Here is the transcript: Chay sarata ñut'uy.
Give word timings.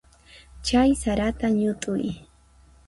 Chay 0.65 0.89
sarata 1.01 1.47
ñut'uy. 1.59 2.05